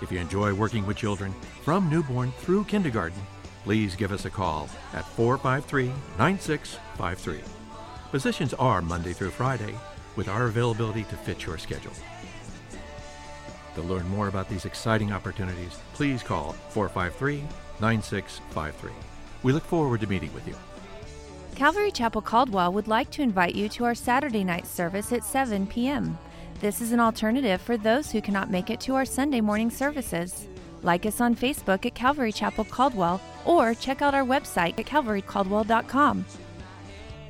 If 0.00 0.12
you 0.12 0.20
enjoy 0.20 0.54
working 0.54 0.86
with 0.86 0.96
children 0.96 1.34
from 1.64 1.90
newborn 1.90 2.30
through 2.38 2.66
kindergarten, 2.66 3.20
please 3.64 3.96
give 3.96 4.12
us 4.12 4.24
a 4.24 4.30
call 4.30 4.68
at 4.92 5.04
453 5.16 5.90
9653. 6.16 7.40
Positions 8.12 8.54
are 8.54 8.82
Monday 8.82 9.12
through 9.12 9.30
Friday 9.30 9.74
with 10.14 10.28
our 10.28 10.46
availability 10.46 11.02
to 11.04 11.16
fit 11.16 11.44
your 11.44 11.58
schedule. 11.58 11.92
To 13.80 13.86
learn 13.86 14.06
more 14.10 14.28
about 14.28 14.46
these 14.50 14.66
exciting 14.66 15.10
opportunities, 15.10 15.78
please 15.94 16.22
call 16.22 16.52
453 16.68 17.42
9653. 17.80 18.90
We 19.42 19.54
look 19.54 19.64
forward 19.64 20.02
to 20.02 20.06
meeting 20.06 20.32
with 20.34 20.46
you. 20.46 20.54
Calvary 21.54 21.90
Chapel 21.90 22.20
Caldwell 22.20 22.74
would 22.74 22.88
like 22.88 23.10
to 23.12 23.22
invite 23.22 23.54
you 23.54 23.70
to 23.70 23.84
our 23.86 23.94
Saturday 23.94 24.44
night 24.44 24.66
service 24.66 25.12
at 25.12 25.24
7 25.24 25.66
p.m. 25.66 26.18
This 26.60 26.82
is 26.82 26.92
an 26.92 27.00
alternative 27.00 27.58
for 27.62 27.78
those 27.78 28.10
who 28.10 28.20
cannot 28.20 28.50
make 28.50 28.68
it 28.68 28.80
to 28.80 28.96
our 28.96 29.06
Sunday 29.06 29.40
morning 29.40 29.70
services. 29.70 30.46
Like 30.82 31.06
us 31.06 31.22
on 31.22 31.34
Facebook 31.34 31.86
at 31.86 31.94
Calvary 31.94 32.32
Chapel 32.32 32.64
Caldwell 32.64 33.18
or 33.46 33.72
check 33.72 34.02
out 34.02 34.14
our 34.14 34.24
website 34.24 34.78
at 34.78 34.84
calvarycaldwell.com. 34.84 36.26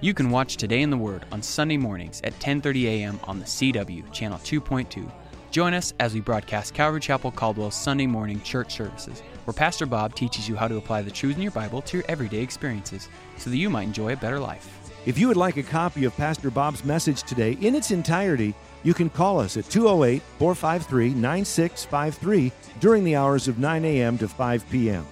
You 0.00 0.14
can 0.14 0.30
watch 0.30 0.56
Today 0.56 0.82
in 0.82 0.90
the 0.90 0.96
Word 0.96 1.26
on 1.30 1.42
Sunday 1.42 1.76
mornings 1.76 2.20
at 2.24 2.36
10:30 2.40 2.86
a.m. 2.86 3.20
on 3.22 3.38
the 3.38 3.44
CW 3.44 4.12
channel 4.12 4.38
2.2 4.38 5.08
Join 5.50 5.74
us 5.74 5.92
as 5.98 6.14
we 6.14 6.20
broadcast 6.20 6.74
Calvary 6.74 7.00
Chapel 7.00 7.32
Caldwell's 7.32 7.74
Sunday 7.74 8.06
morning 8.06 8.40
church 8.42 8.72
services, 8.76 9.20
where 9.44 9.52
Pastor 9.52 9.84
Bob 9.84 10.14
teaches 10.14 10.48
you 10.48 10.54
how 10.54 10.68
to 10.68 10.76
apply 10.76 11.02
the 11.02 11.10
truths 11.10 11.36
in 11.36 11.42
your 11.42 11.50
Bible 11.50 11.82
to 11.82 11.96
your 11.96 12.06
everyday 12.08 12.38
experiences 12.38 13.08
so 13.36 13.50
that 13.50 13.56
you 13.56 13.68
might 13.68 13.82
enjoy 13.82 14.12
a 14.12 14.16
better 14.16 14.38
life. 14.38 14.68
If 15.06 15.18
you 15.18 15.26
would 15.26 15.36
like 15.36 15.56
a 15.56 15.64
copy 15.64 16.04
of 16.04 16.16
Pastor 16.16 16.52
Bob's 16.52 16.84
message 16.84 17.24
today 17.24 17.58
in 17.60 17.74
its 17.74 17.90
entirety, 17.90 18.54
you 18.84 18.94
can 18.94 19.10
call 19.10 19.40
us 19.40 19.56
at 19.56 19.68
208 19.70 20.22
453 20.38 21.14
9653 21.14 22.52
during 22.78 23.02
the 23.02 23.16
hours 23.16 23.48
of 23.48 23.58
9 23.58 23.84
a.m. 23.84 24.18
to 24.18 24.28
5 24.28 24.70
p.m. 24.70 25.04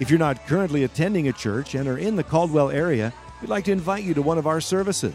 If 0.00 0.08
you're 0.08 0.18
not 0.18 0.46
currently 0.46 0.84
attending 0.84 1.28
a 1.28 1.32
church 1.32 1.74
and 1.74 1.86
are 1.88 1.98
in 1.98 2.16
the 2.16 2.24
Caldwell 2.24 2.70
area, 2.70 3.12
we'd 3.42 3.50
like 3.50 3.64
to 3.64 3.72
invite 3.72 4.04
you 4.04 4.14
to 4.14 4.22
one 4.22 4.38
of 4.38 4.46
our 4.46 4.62
services. 4.62 5.14